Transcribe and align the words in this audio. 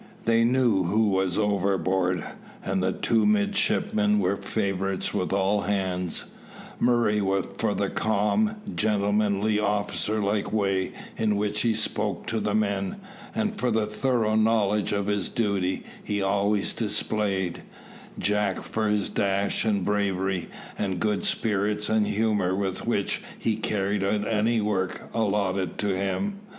They 0.25 0.43
knew 0.43 0.85
who 0.85 1.09
was 1.09 1.37
overboard, 1.37 2.25
and 2.65 2.81
the 2.81 2.91
two 2.91 3.23
midshipmen 3.23 4.17
were 4.17 4.35
favourites 4.35 5.13
with 5.13 5.31
all 5.31 5.61
hands: 5.61 6.31
Murray 6.79 7.19
for 7.59 7.75
the 7.75 7.87
calm, 7.91 8.55
gentlemanly, 8.75 9.59
officer 9.59 10.19
like 10.19 10.51
way 10.51 10.93
in 11.17 11.35
which 11.35 11.61
he 11.61 11.75
spoke 11.75 12.25
to 12.25 12.39
the 12.39 12.55
men, 12.55 12.95
and 13.35 13.55
for 13.59 13.69
the 13.69 13.85
thorough 13.85 14.33
knowledge 14.33 14.91
of 14.91 15.05
his 15.05 15.29
duty 15.29 15.83
he 16.03 16.19
always 16.19 16.73
displayed; 16.73 17.61
Jack 18.17 18.63
for 18.63 18.87
his 18.87 19.07
dash 19.07 19.65
and 19.65 19.85
bravery, 19.85 20.47
and 20.79 20.99
good 20.99 21.23
spirits 21.25 21.89
and 21.89 22.07
humour 22.07 22.55
with 22.55 22.87
which 22.87 23.21
he 23.37 23.55
carried 23.55 24.03
out 24.03 24.27
any 24.27 24.61
work 24.61 25.11
allotted 25.13 25.77
to 25.77 25.95
him. 25.95 26.39